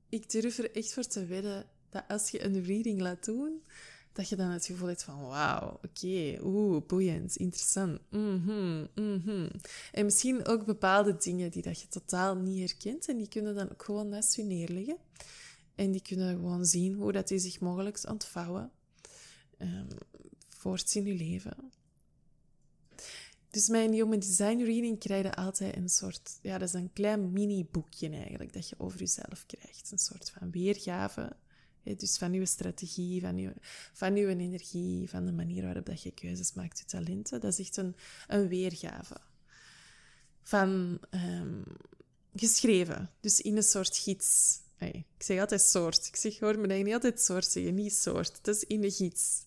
ik 0.10 0.30
durf 0.30 0.58
er 0.58 0.76
echt 0.76 0.94
voor 0.94 1.08
te 1.08 1.26
wedden 1.26 1.66
dat 1.90 2.04
als 2.08 2.30
je 2.30 2.44
een 2.44 2.64
reading 2.64 3.02
laat 3.02 3.26
doen, 3.26 3.62
dat 4.14 4.30
je 4.30 4.36
dan 4.36 4.50
het 4.50 4.66
gevoel 4.66 4.88
hebt 4.88 5.04
van 5.04 5.28
wauw, 5.28 5.80
oké, 5.84 6.38
oeh, 6.42 6.86
boeiend, 6.86 7.36
interessant. 7.36 8.00
Mm 8.10 8.44
-hmm, 8.46 9.50
En 9.92 10.06
misschien 10.06 10.46
ook 10.46 10.66
bepaalde 10.66 11.16
dingen 11.18 11.52
die 11.52 11.62
dat 11.62 11.82
je 11.82 11.88
totaal 11.88 12.36
niet 12.36 12.60
herkent 12.60 13.08
en 13.08 13.18
die 13.18 13.28
kunnen 13.28 13.56
dan 13.56 13.72
ook 13.72 13.84
gewoon 13.84 14.10
naast 14.10 14.36
je 14.36 14.44
neerleggen. 14.44 14.98
En 15.76 15.92
die 15.92 16.02
kunnen 16.02 16.36
gewoon 16.36 16.66
zien 16.66 16.94
hoe 16.94 17.12
dat 17.12 17.28
die 17.28 17.40
zich 17.40 17.60
mogelijk 17.60 18.10
ontvouwen 18.10 18.72
um, 19.58 19.88
voort 20.50 20.96
in 20.96 21.06
je 21.06 21.14
leven. 21.14 21.72
Dus 23.50 23.68
mijn 23.68 23.94
Human 23.94 24.20
Design 24.20 24.64
Reading 24.64 25.00
krijg 25.00 25.36
altijd 25.36 25.76
een 25.76 25.90
soort... 25.90 26.40
Ja, 26.42 26.58
dat 26.58 26.68
is 26.68 26.74
een 26.74 26.94
klein 26.94 27.32
mini-boekje 27.32 28.10
eigenlijk 28.10 28.54
dat 28.54 28.70
je 28.70 28.76
over 28.78 29.00
jezelf 29.00 29.46
krijgt. 29.46 29.92
Een 29.92 29.98
soort 29.98 30.30
van 30.30 30.52
weergave. 30.52 31.36
Dus 31.84 32.18
van 32.18 32.34
je 32.34 32.46
strategie, 32.46 33.22
van 33.22 33.38
je, 33.38 33.54
van 33.94 34.16
uw 34.16 34.28
energie, 34.28 35.10
van 35.10 35.26
de 35.26 35.32
manier 35.32 35.64
waarop 35.64 35.86
dat 35.86 36.02
je 36.02 36.12
keuzes 36.12 36.54
maakt, 36.54 36.80
je 36.80 36.86
talenten. 36.86 37.40
Dat 37.40 37.52
is 37.52 37.60
echt 37.60 37.78
een, 37.78 37.96
een 38.28 38.48
weergave. 38.48 39.18
Van 40.42 41.00
um, 41.12 41.64
geschreven. 42.36 43.10
Dus 43.20 43.42
in 43.42 43.58
een 43.58 43.64
soort 43.64 43.98
gids. 43.98 44.62
Ik 44.88 45.06
zeg 45.18 45.40
altijd 45.40 45.62
soort. 45.62 46.08
Ik 46.08 46.16
zeg, 46.16 46.40
hoor 46.40 46.60
me 46.60 46.68
dat 46.68 46.84
niet 46.84 46.94
altijd 46.94 47.22
soort 47.22 47.46
zeggen, 47.46 47.74
niet 47.74 47.94
soort. 47.94 48.38
Het 48.38 48.48
is 48.48 48.60
de 48.60 48.92
gids. 48.92 49.46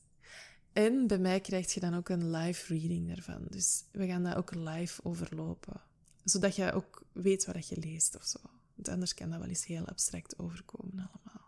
En 0.72 1.06
bij 1.06 1.18
mij 1.18 1.40
krijg 1.40 1.74
je 1.74 1.80
dan 1.80 1.94
ook 1.94 2.08
een 2.08 2.30
live 2.30 2.74
reading 2.74 3.08
daarvan. 3.08 3.46
Dus 3.50 3.84
we 3.92 4.06
gaan 4.06 4.22
dat 4.22 4.34
ook 4.34 4.54
live 4.54 5.04
overlopen. 5.04 5.80
Zodat 6.24 6.56
je 6.56 6.72
ook 6.72 7.04
weet 7.12 7.44
wat 7.44 7.68
je 7.68 7.76
leest 7.80 8.16
of 8.16 8.24
zo. 8.24 8.38
Want 8.74 8.88
anders 8.88 9.14
kan 9.14 9.30
dat 9.30 9.38
wel 9.38 9.48
eens 9.48 9.66
heel 9.66 9.86
abstract 9.86 10.38
overkomen 10.38 11.10
allemaal. 11.12 11.44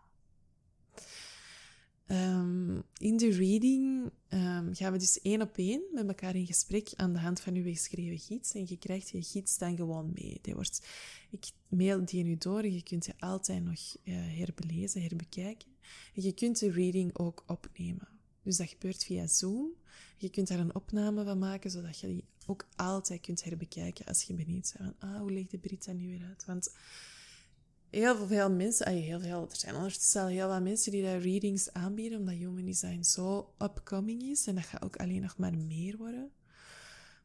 Um, 2.11 2.83
in 2.97 3.17
de 3.17 3.31
reading 3.31 4.11
um, 4.29 4.75
gaan 4.75 4.91
we 4.91 4.97
dus 4.97 5.21
één 5.21 5.41
op 5.41 5.57
één 5.57 5.81
met 5.93 6.07
elkaar 6.07 6.35
in 6.35 6.45
gesprek 6.45 6.89
aan 6.95 7.13
de 7.13 7.19
hand 7.19 7.39
van 7.39 7.53
uw 7.53 7.63
geschreven 7.63 8.19
gids. 8.19 8.53
En 8.53 8.65
je 8.67 8.77
krijgt 8.77 9.09
je 9.09 9.23
gids 9.23 9.57
dan 9.57 9.75
gewoon 9.75 10.11
mee. 10.13 10.39
Die 10.41 10.53
wordt, 10.53 10.87
ik 11.29 11.51
mail 11.67 12.05
die 12.05 12.23
nu 12.23 12.37
door. 12.37 12.67
Je 12.67 12.83
kunt 12.83 13.05
je 13.05 13.13
altijd 13.19 13.63
nog 13.63 13.79
uh, 14.03 14.15
herbelezen, 14.37 15.01
herbekijken. 15.01 15.69
En 16.15 16.21
je 16.21 16.33
kunt 16.33 16.59
de 16.59 16.71
reading 16.71 17.17
ook 17.17 17.43
opnemen. 17.47 18.07
Dus 18.43 18.57
dat 18.57 18.69
gebeurt 18.69 19.03
via 19.03 19.27
Zoom. 19.27 19.69
Je 20.17 20.29
kunt 20.29 20.47
daar 20.47 20.59
een 20.59 20.75
opname 20.75 21.23
van 21.23 21.37
maken, 21.37 21.71
zodat 21.71 21.99
je 21.99 22.07
die 22.07 22.23
ook 22.45 22.67
altijd 22.75 23.21
kunt 23.21 23.43
herbekijken 23.43 24.05
als 24.05 24.23
je 24.23 24.33
benieuwd 24.33 24.73
bent. 24.77 24.95
Van, 24.99 25.09
ah, 25.09 25.19
hoe 25.19 25.31
legt 25.31 25.51
de 25.51 25.57
Brit 25.57 25.85
dat 25.85 25.95
nu 25.95 26.07
weer 26.07 26.25
uit? 26.27 26.45
Want 26.45 26.73
heel 27.89 28.27
veel 28.27 28.51
mensen, 28.51 28.91
heel 28.91 29.19
veel, 29.19 29.47
er 29.49 29.55
zijn 29.55 29.75
ondertussen 29.75 30.21
al 30.21 30.27
heel 30.27 30.47
wat 30.47 30.61
mensen 30.61 30.91
die 30.91 31.03
daar 31.03 31.19
readings 31.19 31.73
aanbieden, 31.73 32.19
omdat 32.19 32.35
human 32.35 32.65
design 32.65 33.03
zo 33.03 33.53
upcoming 33.61 34.23
is. 34.23 34.47
En 34.47 34.55
dat 34.55 34.63
gaat 34.63 34.83
ook 34.83 34.95
alleen 34.95 35.21
nog 35.21 35.37
maar 35.37 35.57
meer 35.57 35.97
worden. 35.97 36.31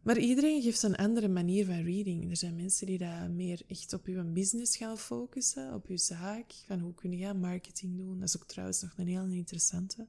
Maar 0.04 0.18
iedereen 0.18 0.62
geeft 0.62 0.82
een 0.82 0.96
andere 0.96 1.28
manier 1.28 1.66
van 1.66 1.82
reading. 1.82 2.30
Er 2.30 2.36
zijn 2.36 2.56
mensen 2.56 2.86
die 2.86 2.98
daar 2.98 3.30
meer 3.30 3.62
echt 3.66 3.92
op 3.92 4.06
hun 4.06 4.32
business 4.32 4.76
gaan 4.76 4.98
focussen, 4.98 5.74
op 5.74 5.88
je 5.88 5.98
zaak. 5.98 6.52
Van 6.66 6.78
hoe 6.78 6.94
kun 6.94 7.12
je 7.12 7.34
marketing 7.34 7.96
doen. 7.96 8.18
Dat 8.18 8.28
is 8.28 8.36
ook 8.36 8.46
trouwens 8.46 8.82
nog 8.82 8.92
een 8.96 9.06
heel 9.06 9.26
interessante. 9.26 10.06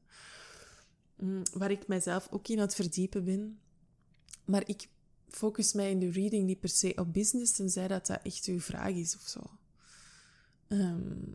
Mm, 1.16 1.42
waar 1.54 1.72
ik 1.72 1.88
mijzelf 1.88 2.28
ook 2.32 2.48
in 2.48 2.58
aan 2.58 2.64
het 2.64 2.76
verdiepen 2.76 3.24
ben. 3.24 3.60
Maar 4.46 4.64
ik 4.68 4.88
focus 5.28 5.74
mij 5.74 5.92
in 5.92 6.00
de 6.00 6.12
reading 6.12 6.46
niet 6.46 6.60
per 6.60 6.70
se 6.70 6.94
op 6.96 7.14
business, 7.14 7.52
tenzij 7.52 7.88
dat 7.88 8.08
dat 8.08 8.22
echt 8.24 8.46
uw 8.46 8.60
vraag 8.60 8.94
is 8.94 9.16
of 9.16 9.28
zo. 9.28 9.42
Ehm, 10.68 11.32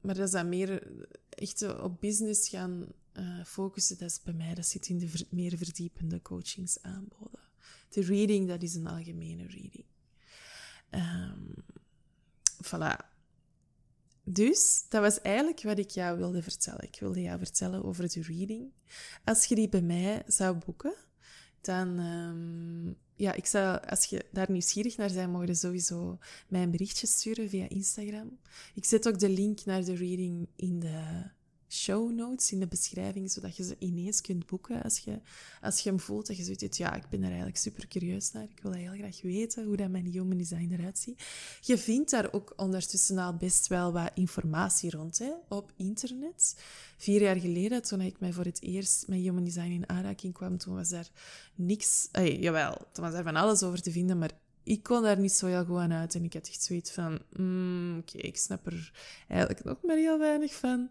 maar 0.00 0.14
dat 0.14 0.26
is 0.26 0.30
dan 0.30 0.48
meer 0.48 0.92
echt 1.28 1.78
op 1.78 2.00
business 2.00 2.48
gaan 2.48 2.86
uh, 3.12 3.44
focussen. 3.44 3.98
Dat 3.98 4.10
is 4.10 4.22
bij 4.22 4.34
mij, 4.34 4.54
dat 4.54 4.66
zit 4.66 4.88
in 4.88 4.98
de 4.98 5.26
meer 5.30 5.56
verdiepende 5.56 6.22
coachingsaanboden. 6.22 7.40
De 7.88 8.02
reading, 8.02 8.48
dat 8.48 8.62
is 8.62 8.74
een 8.74 8.86
algemene 8.86 9.46
reading. 9.46 9.84
Um, 10.90 11.54
voilà. 12.62 13.12
Dus 14.24 14.84
dat 14.88 15.00
was 15.00 15.20
eigenlijk 15.20 15.62
wat 15.62 15.78
ik 15.78 15.90
jou 15.90 16.18
wilde 16.18 16.42
vertellen. 16.42 16.82
Ik 16.82 16.96
wilde 17.00 17.20
jou 17.20 17.38
vertellen 17.38 17.84
over 17.84 18.08
de 18.08 18.22
reading. 18.22 18.72
Als 19.24 19.44
je 19.44 19.54
die 19.54 19.68
bij 19.68 19.82
mij 19.82 20.22
zou 20.26 20.56
boeken, 20.56 20.94
dan 21.60 21.98
um, 21.98 22.96
ja, 23.16 23.32
ik 23.32 23.46
zou, 23.46 23.80
als 23.88 24.04
je 24.04 24.24
daar 24.30 24.50
nieuwsgierig 24.50 24.96
naar 24.96 25.12
bent, 25.12 25.32
mogen 25.32 25.56
sowieso 25.56 26.18
mij 26.48 26.62
een 26.62 26.70
berichtje 26.70 27.06
sturen 27.06 27.48
via 27.48 27.68
Instagram. 27.68 28.38
Ik 28.74 28.84
zet 28.84 29.08
ook 29.08 29.18
de 29.18 29.28
link 29.28 29.64
naar 29.64 29.84
de 29.84 29.94
reading 29.94 30.48
in 30.56 30.80
de 30.80 31.24
show 31.74 32.12
notes 32.12 32.52
in 32.52 32.60
de 32.60 32.66
beschrijving, 32.66 33.30
zodat 33.30 33.56
je 33.56 33.64
ze 33.64 33.76
ineens 33.78 34.20
kunt 34.20 34.46
boeken 34.46 34.82
als 34.82 34.98
je, 34.98 35.20
als 35.60 35.80
je 35.80 35.88
hem 35.88 36.00
voelt. 36.00 36.26
Dat 36.26 36.36
je 36.36 36.42
zoiets 36.42 36.76
ja, 36.76 36.94
ik 36.94 37.08
ben 37.08 37.20
er 37.20 37.26
eigenlijk 37.26 37.56
super 37.56 37.88
curieus 37.88 38.32
naar. 38.32 38.42
Ik 38.42 38.60
wil 38.62 38.72
heel 38.72 38.92
graag 38.92 39.22
weten 39.22 39.64
hoe 39.64 39.76
dat 39.76 39.88
mijn 39.88 40.06
human 40.06 40.36
design 40.36 40.70
eruit 40.72 40.98
ziet. 40.98 41.22
Je 41.60 41.78
vindt 41.78 42.10
daar 42.10 42.32
ook 42.32 42.52
ondertussen 42.56 43.18
al 43.18 43.36
best 43.36 43.66
wel 43.66 43.92
wat 43.92 44.10
informatie 44.14 44.90
rond 44.90 45.18
hè, 45.18 45.32
op 45.48 45.72
internet. 45.76 46.56
Vier 46.96 47.20
jaar 47.20 47.40
geleden, 47.40 47.82
toen 47.82 48.00
ik 48.00 48.20
mij 48.20 48.32
voor 48.32 48.44
het 48.44 48.62
eerst 48.62 49.08
met 49.08 49.18
human 49.18 49.44
design 49.44 49.70
in 49.70 49.88
aanraking 49.88 50.32
kwam, 50.32 50.58
toen 50.58 50.74
was 50.74 50.88
daar 50.88 51.10
niks... 51.54 52.08
Jawel, 52.12 52.76
toen 52.92 53.04
was 53.04 53.12
daar 53.12 53.22
van 53.22 53.36
alles 53.36 53.62
over 53.62 53.82
te 53.82 53.90
vinden, 53.90 54.18
maar 54.18 54.30
ik 54.64 54.82
kon 54.82 55.02
daar 55.02 55.18
niet 55.18 55.32
zo 55.32 55.46
heel 55.46 55.64
goed 55.64 55.78
aan 55.78 55.92
uit. 55.92 56.14
En 56.14 56.24
ik 56.24 56.32
had 56.32 56.48
echt 56.48 56.62
zoiets 56.62 56.90
van, 56.90 57.18
mm, 57.36 57.98
oké, 57.98 58.18
ik 58.18 58.36
snap 58.36 58.66
er 58.66 58.92
eigenlijk 59.28 59.64
nog 59.64 59.78
maar 59.82 59.96
heel 59.96 60.18
weinig 60.18 60.54
van. 60.54 60.90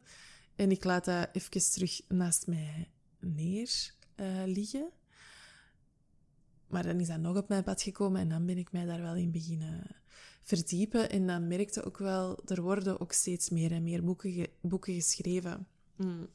En 0.56 0.72
ik 0.72 0.84
laat 0.84 1.06
dat 1.06 1.30
even 1.32 1.72
terug 1.72 2.02
naast 2.08 2.48
mij 2.48 2.90
neer 3.20 3.94
uh, 4.16 4.44
liggen. 4.46 4.90
Maar 6.68 6.84
dan 6.84 7.00
is 7.00 7.08
dat 7.08 7.20
nog 7.20 7.38
op 7.38 7.48
mijn 7.48 7.64
pad 7.64 7.82
gekomen 7.82 8.22
en 8.22 8.30
dan 8.30 8.46
ben 8.46 8.58
ik 8.58 8.72
mij 8.72 8.86
daar 8.86 9.02
wel 9.02 9.16
in 9.16 9.32
beginnen 9.32 9.96
verdiepen. 10.42 11.10
En 11.10 11.28
dan 11.28 11.48
merkte 11.48 11.84
ook 11.84 11.98
wel, 11.98 12.40
er 12.46 12.62
worden 12.62 13.00
ook 13.00 13.12
steeds 13.12 13.50
meer 13.50 13.72
en 13.72 13.84
meer 13.84 14.04
boeken, 14.04 14.48
boeken 14.62 14.94
geschreven. 14.94 15.68
Mm, 15.96 16.28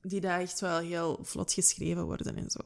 die 0.00 0.20
daar 0.20 0.40
echt 0.40 0.60
wel 0.60 0.78
heel 0.78 1.18
vlot 1.22 1.52
geschreven 1.52 2.04
worden 2.04 2.36
en 2.36 2.50
zo. 2.50 2.60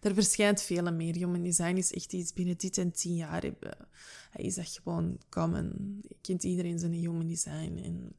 Er 0.00 0.14
verschijnt 0.14 0.62
veel 0.62 0.92
meer. 0.92 1.14
Human 1.14 1.42
design 1.42 1.76
is 1.76 1.92
echt 1.92 2.12
iets 2.12 2.32
binnen 2.32 2.58
dit 2.58 2.78
en 2.78 2.92
tien 2.92 3.14
jaar. 3.14 3.42
Hij 4.30 4.44
is 4.44 4.56
echt 4.56 4.80
gewoon 4.82 5.18
common. 5.28 5.98
Je 6.08 6.16
kent 6.20 6.42
iedereen 6.44 6.78
zijn 6.78 6.92
human 6.92 7.28
design. 7.28 7.80
En 7.84 8.12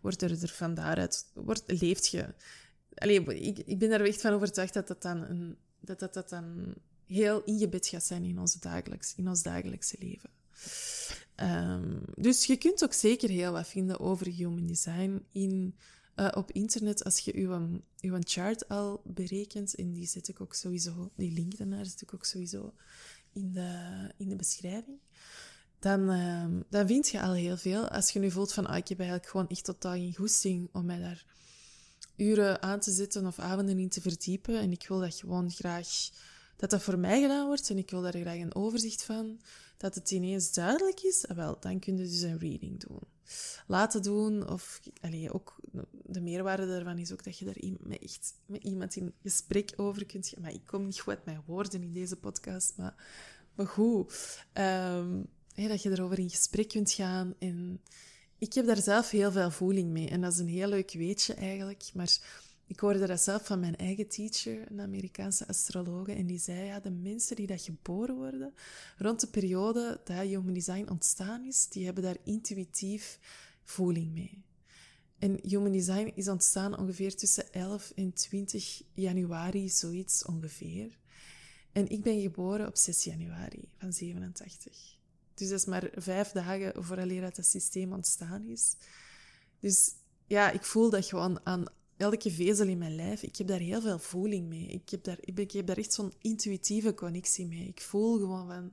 wordt 0.00 0.22
er, 0.22 0.42
er 0.42 0.48
van 0.48 0.74
daaruit, 0.74 1.26
wordt, 1.34 1.62
leeft 1.66 2.08
je. 2.08 2.34
Allee, 2.94 3.24
ik, 3.24 3.58
ik 3.58 3.78
ben 3.78 3.90
er 3.90 4.06
echt 4.06 4.20
van 4.20 4.32
overtuigd 4.32 4.74
dat 4.74 4.88
dat 4.88 5.02
dan, 5.02 5.22
een, 5.22 5.56
dat, 5.80 5.98
dat, 5.98 6.14
dat 6.14 6.28
dan 6.28 6.74
heel 7.06 7.44
ingebed 7.44 7.86
gaat 7.86 8.04
zijn 8.04 8.24
in, 8.24 8.38
onze 8.38 8.58
dagelijks, 8.58 9.14
in 9.14 9.28
ons 9.28 9.42
dagelijkse 9.42 9.96
leven. 9.98 10.30
Um, 11.36 12.02
dus 12.14 12.44
je 12.44 12.56
kunt 12.56 12.84
ook 12.84 12.92
zeker 12.92 13.28
heel 13.28 13.52
wat 13.52 13.68
vinden 13.68 14.00
over 14.00 14.26
human 14.26 14.66
design 14.66 15.26
in, 15.32 15.74
uh, 16.16 16.28
op 16.34 16.52
internet 16.52 17.04
als 17.04 17.18
je 17.18 17.34
uw, 17.34 17.80
uw 18.00 18.16
chart 18.20 18.68
al 18.68 19.02
berekent. 19.04 19.74
En 19.74 19.92
die 19.92 20.06
zet 20.06 20.28
ik 20.28 20.40
ook 20.40 20.54
sowieso, 20.54 21.10
die 21.16 21.32
link 21.32 21.56
daarnaar 21.56 21.86
zet 21.86 22.02
ik 22.02 22.14
ook 22.14 22.24
sowieso 22.24 22.74
in 23.32 23.52
de, 23.52 24.10
in 24.16 24.28
de 24.28 24.36
beschrijving. 24.36 24.98
Dan, 25.78 26.12
uh, 26.12 26.60
dan 26.70 26.86
vind 26.86 27.08
je 27.08 27.22
al 27.22 27.32
heel 27.32 27.56
veel. 27.56 27.88
Als 27.88 28.10
je 28.10 28.18
nu 28.18 28.30
voelt 28.30 28.52
van, 28.52 28.66
ah, 28.66 28.76
ik 28.76 28.88
heb 28.88 28.98
eigenlijk 28.98 29.30
gewoon 29.30 29.48
echt 29.48 29.64
totaal 29.64 29.92
geen 29.92 30.14
goesting 30.14 30.68
om 30.72 30.84
mij 30.84 30.98
daar 30.98 31.24
uren 32.16 32.62
aan 32.62 32.80
te 32.80 32.90
zitten 32.90 33.26
of 33.26 33.38
avonden 33.38 33.78
in 33.78 33.88
te 33.88 34.00
verdiepen. 34.00 34.60
En 34.60 34.72
ik 34.72 34.88
wil 34.88 35.00
dat 35.00 35.14
gewoon 35.14 35.50
graag, 35.50 35.88
dat 36.56 36.70
dat 36.70 36.82
voor 36.82 36.98
mij 36.98 37.20
gedaan 37.20 37.46
wordt 37.46 37.70
en 37.70 37.78
ik 37.78 37.90
wil 37.90 38.02
daar 38.02 38.16
graag 38.16 38.38
een 38.38 38.54
overzicht 38.54 39.02
van. 39.02 39.40
Dat 39.76 39.94
het 39.94 40.10
ineens 40.10 40.52
duidelijk 40.52 41.00
is, 41.00 41.28
ah, 41.28 41.36
wel, 41.36 41.56
dan 41.60 41.78
kun 41.78 41.96
je 41.96 42.02
dus 42.02 42.20
een 42.20 42.38
reading 42.38 42.80
doen. 42.80 43.00
Laten 43.66 44.02
doen, 44.02 44.48
of 44.48 44.80
allee, 45.00 45.32
ook 45.32 45.56
de 46.02 46.20
meerwaarde 46.20 46.66
daarvan 46.66 46.98
is 46.98 47.12
ook 47.12 47.24
dat 47.24 47.38
je 47.38 47.44
daar 47.44 47.78
met, 47.80 48.02
echt, 48.02 48.34
met 48.46 48.62
iemand 48.62 48.96
in 48.96 49.12
gesprek 49.22 49.72
over 49.76 50.06
kunt 50.06 50.28
gaan. 50.28 50.42
Maar 50.42 50.52
ik 50.52 50.66
kom 50.66 50.84
niet 50.84 51.00
goed 51.00 51.14
uit 51.14 51.24
mijn 51.24 51.42
woorden 51.46 51.82
in 51.82 51.92
deze 51.92 52.16
podcast, 52.16 52.72
maar, 52.76 52.94
maar 53.54 53.66
goed. 53.66 54.44
Um, 54.54 55.26
dat 55.56 55.82
je 55.82 55.90
erover 55.90 56.18
in 56.18 56.30
gesprek 56.30 56.68
kunt 56.68 56.92
gaan. 56.92 57.34
En 57.38 57.80
ik 58.38 58.52
heb 58.52 58.66
daar 58.66 58.82
zelf 58.82 59.10
heel 59.10 59.32
veel 59.32 59.50
voeling 59.50 59.90
mee. 59.90 60.08
En 60.08 60.20
dat 60.20 60.32
is 60.32 60.38
een 60.38 60.48
heel 60.48 60.68
leuk 60.68 60.92
weetje 60.92 61.34
eigenlijk. 61.34 61.90
Maar 61.94 62.18
ik 62.66 62.80
hoorde 62.80 63.06
dat 63.06 63.20
zelf 63.20 63.46
van 63.46 63.60
mijn 63.60 63.76
eigen 63.76 64.08
teacher, 64.08 64.70
een 64.70 64.80
Amerikaanse 64.80 65.46
astrologe. 65.48 66.12
En 66.12 66.26
die 66.26 66.38
zei, 66.38 66.64
ja, 66.64 66.80
de 66.80 66.90
mensen 66.90 67.36
die 67.36 67.46
dat 67.46 67.62
geboren 67.62 68.14
worden, 68.14 68.54
rond 68.98 69.20
de 69.20 69.26
periode 69.26 70.00
dat 70.04 70.18
Human 70.18 70.52
Design 70.52 70.88
ontstaan 70.90 71.44
is, 71.44 71.68
die 71.68 71.84
hebben 71.84 72.02
daar 72.02 72.16
intuïtief 72.24 73.18
voeling 73.62 74.12
mee. 74.12 74.44
En 75.18 75.38
Human 75.42 75.72
Design 75.72 76.12
is 76.14 76.28
ontstaan 76.28 76.78
ongeveer 76.78 77.16
tussen 77.16 77.52
11 77.52 77.92
en 77.94 78.12
20 78.12 78.82
januari, 78.94 79.68
zoiets 79.68 80.24
ongeveer. 80.24 80.98
En 81.72 81.88
ik 81.88 82.02
ben 82.02 82.20
geboren 82.20 82.66
op 82.66 82.76
6 82.76 83.04
januari 83.04 83.68
van 83.78 83.92
87. 83.92 84.95
Dus 85.36 85.48
dat 85.48 85.58
is 85.58 85.64
maar 85.64 85.90
vijf 85.94 86.30
dagen 86.30 86.84
vooraleer 86.84 87.20
dat 87.20 87.36
het 87.36 87.46
systeem 87.46 87.92
ontstaan 87.92 88.46
is. 88.46 88.74
Dus 89.60 89.94
ja, 90.26 90.50
ik 90.50 90.64
voel 90.64 90.90
dat 90.90 91.06
gewoon 91.06 91.40
aan 91.44 91.64
elke 91.96 92.30
vezel 92.30 92.66
in 92.66 92.78
mijn 92.78 92.94
lijf. 92.94 93.22
Ik 93.22 93.36
heb 93.36 93.46
daar 93.46 93.58
heel 93.58 93.80
veel 93.80 93.98
voeling 93.98 94.48
mee. 94.48 94.66
Ik 94.66 94.90
heb 94.90 95.04
daar, 95.04 95.18
ik 95.20 95.52
heb 95.52 95.66
daar 95.66 95.76
echt 95.76 95.92
zo'n 95.92 96.12
intuïtieve 96.18 96.94
connectie 96.94 97.46
mee. 97.46 97.68
Ik 97.68 97.80
voel 97.80 98.18
gewoon 98.18 98.46
van... 98.46 98.72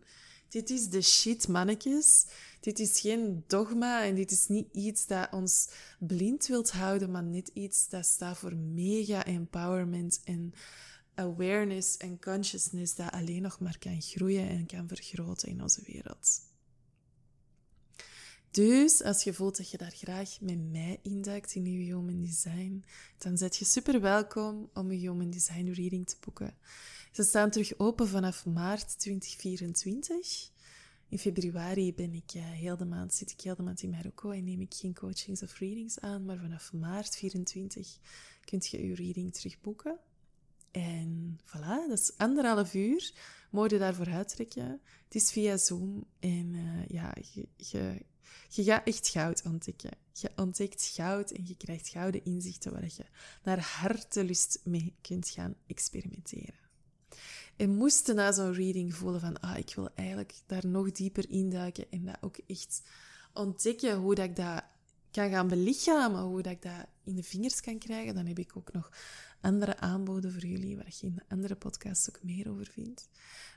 Dit 0.49 0.69
is 0.69 0.89
de 0.89 1.01
shit, 1.01 1.47
mannetjes. 1.47 2.25
Dit 2.59 2.79
is 2.79 2.99
geen 2.99 3.43
dogma 3.47 4.03
en 4.03 4.15
dit 4.15 4.31
is 4.31 4.47
niet 4.47 4.67
iets 4.71 5.07
dat 5.07 5.31
ons 5.31 5.69
blind 5.99 6.47
wilt 6.47 6.71
houden, 6.71 7.11
maar 7.11 7.23
net 7.23 7.51
iets 7.53 7.89
dat 7.89 8.05
staat 8.05 8.37
voor 8.37 8.55
mega 8.55 9.25
empowerment 9.25 10.21
en 10.23 10.53
awareness 11.15 11.97
en 11.97 12.19
consciousness 12.19 12.95
dat 12.95 13.11
alleen 13.11 13.41
nog 13.41 13.59
maar 13.59 13.77
kan 13.77 14.01
groeien 14.01 14.49
en 14.49 14.65
kan 14.65 14.87
vergroten 14.87 15.49
in 15.49 15.61
onze 15.61 15.81
wereld. 15.85 16.41
Dus 18.53 19.03
als 19.03 19.23
je 19.23 19.33
voelt 19.33 19.57
dat 19.57 19.69
je 19.69 19.77
daar 19.77 19.91
graag 19.91 20.41
met 20.41 20.71
mij 20.71 20.99
induikt 21.01 21.55
in 21.55 21.65
je 21.65 21.93
Human 21.93 22.21
Design, 22.21 22.83
dan 23.17 23.37
zet 23.37 23.55
je 23.55 23.65
super 23.65 24.01
welkom 24.01 24.69
om 24.73 24.91
een 24.91 24.99
Human 24.99 25.29
Design 25.29 25.71
reading 25.71 26.07
te 26.07 26.15
boeken. 26.19 26.57
Ze 27.11 27.23
staan 27.23 27.49
terug 27.49 27.79
open 27.79 28.07
vanaf 28.07 28.45
maart 28.45 28.99
2024. 28.99 30.49
In 31.09 31.19
februari 31.19 31.93
ben 31.93 32.13
ik 32.13 32.33
uh, 32.35 32.43
heel 32.43 32.77
de 32.77 32.85
maand, 32.85 33.13
zit 33.13 33.31
ik 33.31 33.41
heel 33.41 33.55
de 33.55 33.63
maand 33.63 33.81
in 33.81 33.89
Marokko 33.89 34.31
en 34.31 34.43
neem 34.43 34.61
ik 34.61 34.73
geen 34.73 34.93
coachings 34.93 35.43
of 35.43 35.59
readings 35.59 35.99
aan. 35.99 36.25
Maar 36.25 36.37
vanaf 36.37 36.73
maart 36.73 37.15
24 37.15 37.97
kunt 38.45 38.67
je 38.67 38.87
je 38.87 38.95
reading 38.95 39.33
terugboeken. 39.33 39.99
En 40.71 41.39
voilà, 41.45 41.87
dat 41.87 41.99
is 41.99 42.11
anderhalf 42.17 42.73
uur. 42.73 43.13
Mooi 43.51 43.73
je 43.73 43.79
daarvoor 43.79 44.09
uittrekken. 44.09 44.81
Het 45.03 45.15
is 45.15 45.31
via 45.31 45.57
Zoom. 45.57 46.05
En 46.19 46.53
uh, 46.53 46.85
ja, 46.87 47.15
je, 47.33 47.47
je 47.57 48.05
je 48.49 48.63
gaat 48.63 48.87
echt 48.87 49.07
goud 49.07 49.41
ontdekken. 49.45 49.91
Je 50.13 50.31
ontdekt 50.35 50.91
goud 50.95 51.31
en 51.31 51.47
je 51.47 51.57
krijgt 51.57 51.87
gouden 51.87 52.25
inzichten 52.25 52.71
waar 52.71 52.83
je 52.83 53.05
naar 53.43 53.59
hartelust 53.59 54.59
mee 54.63 54.95
kunt 55.01 55.29
gaan 55.29 55.55
experimenteren. 55.67 56.61
En 57.55 57.75
moest 57.75 58.07
je 58.07 58.13
na 58.13 58.31
zo'n 58.31 58.53
reading 58.53 58.95
voelen 58.95 59.19
van, 59.19 59.39
ah, 59.39 59.57
ik 59.57 59.75
wil 59.75 59.89
eigenlijk 59.95 60.33
daar 60.45 60.67
nog 60.67 60.91
dieper 60.91 61.29
induiken 61.29 61.85
en 61.91 62.05
dat 62.05 62.17
ook 62.21 62.37
echt 62.47 62.81
ontdekken 63.33 63.95
hoe 63.95 64.15
dat 64.15 64.25
ik 64.25 64.35
dat 64.35 64.63
kan 65.11 65.29
gaan 65.29 65.47
belichamen, 65.47 66.21
hoe 66.21 66.41
dat 66.41 66.51
ik 66.51 66.61
dat 66.61 66.85
in 67.03 67.15
de 67.15 67.23
vingers 67.23 67.61
kan 67.61 67.77
krijgen, 67.77 68.15
dan 68.15 68.25
heb 68.25 68.39
ik 68.39 68.57
ook 68.57 68.71
nog 68.71 68.91
andere 69.43 69.79
aanboden 69.79 70.31
voor 70.31 70.45
jullie, 70.45 70.75
waar 70.75 70.93
je 70.99 71.07
in 71.07 71.23
andere 71.27 71.55
podcasts 71.55 72.09
ook 72.09 72.23
meer 72.23 72.49
over 72.49 72.67
vindt. 72.71 73.09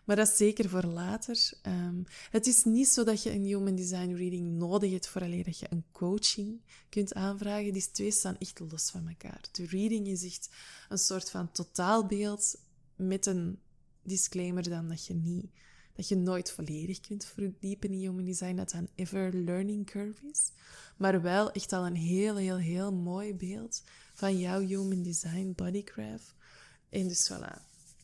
Maar 0.05 0.16
dat 0.16 0.29
is 0.29 0.37
zeker 0.37 0.68
voor 0.68 0.85
later. 0.85 1.53
Um, 1.62 2.05
het 2.31 2.46
is 2.46 2.64
niet 2.64 2.88
zo 2.88 3.05
dat 3.05 3.22
je 3.22 3.33
een 3.33 3.44
Human 3.44 3.75
Design 3.75 4.14
Reading 4.14 4.59
nodig 4.59 4.90
hebt 4.90 5.09
voor 5.09 5.22
alleen 5.22 5.42
dat 5.42 5.59
je 5.59 5.66
een 5.70 5.85
coaching 5.92 6.61
kunt 6.88 7.14
aanvragen. 7.14 7.72
Die 7.72 7.90
twee 7.90 8.11
staan 8.11 8.38
echt 8.38 8.61
los 8.70 8.90
van 8.90 9.09
elkaar. 9.09 9.40
De 9.53 9.66
reading 9.66 10.07
is 10.07 10.25
echt 10.25 10.49
een 10.88 10.99
soort 10.99 11.31
van 11.31 11.53
totaalbeeld 11.53 12.57
met 12.96 13.27
een 13.27 13.59
disclaimer 14.03 14.68
dan 14.68 14.88
dat 14.88 15.07
je 15.07 15.14
niet 15.14 15.51
dat 15.97 16.09
je 16.09 16.17
nooit 16.17 16.51
volledig 16.51 17.01
kunt 17.01 17.25
verdiepen 17.25 17.93
in 17.93 17.99
human 17.99 18.25
design, 18.25 18.57
dat 18.57 18.71
dat 18.71 18.81
een 18.81 18.89
ever 18.95 19.35
learning 19.35 19.87
curve 19.87 20.27
is. 20.33 20.53
Maar 20.97 21.23
wel 21.23 21.53
echt 21.53 21.73
al 21.73 21.87
een 21.87 21.97
heel, 21.97 22.37
heel, 22.37 22.57
heel 22.57 22.93
mooi 22.93 23.35
beeld 23.35 23.83
van 24.15 24.39
jouw 24.39 24.61
human 24.61 25.03
design 25.03 25.53
bodycraft. 25.57 26.35
En 26.89 27.09
dus 27.09 27.33
voilà, 27.33 27.63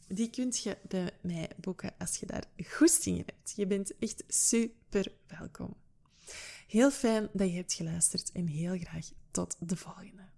die 0.08 0.30
kunt 0.30 0.62
je 0.62 0.76
bij 0.88 1.10
mij 1.20 1.50
boeken 1.56 1.94
als 1.98 2.16
je 2.16 2.26
daar 2.26 2.44
goesting 2.66 3.18
in 3.18 3.24
hebt. 3.26 3.52
Je 3.56 3.66
bent 3.66 3.98
echt 3.98 4.24
super 4.28 5.12
welkom. 5.26 5.74
Heel 6.66 6.90
fijn 6.90 7.28
dat 7.32 7.48
je 7.48 7.54
hebt 7.54 7.72
geluisterd 7.72 8.32
en 8.32 8.46
heel 8.46 8.78
graag 8.78 9.10
tot 9.30 9.56
de 9.58 9.76
volgende. 9.76 10.31